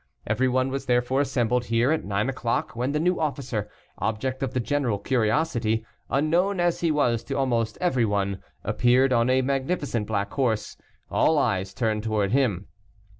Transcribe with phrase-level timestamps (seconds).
[0.25, 3.69] Everyone was therefore assembled here at nine o'clock, when the new officer,
[3.99, 9.43] object of the general curiosity, unknown as he was to almost everyone, appeared on a
[9.43, 10.75] magnificent black horse.
[11.11, 12.65] All eyes turned towards him.